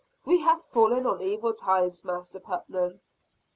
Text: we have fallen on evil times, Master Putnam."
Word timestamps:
we 0.25 0.39
have 0.39 0.59
fallen 0.59 1.05
on 1.05 1.21
evil 1.21 1.53
times, 1.53 2.03
Master 2.03 2.39
Putnam." 2.39 3.01